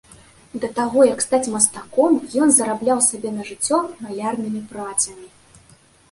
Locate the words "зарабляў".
2.55-3.03